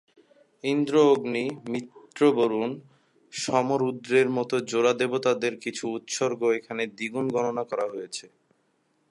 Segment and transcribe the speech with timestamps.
[0.63, 2.71] ইন্দ্র-অগ্নি, মিত্র-বরুণ,
[3.33, 8.25] সোম-রুদ্রের মতো জোড়া দেবতাদের কিছু উৎসর্গ এখানে দ্বিগুণ গণনা করা হয়েছে।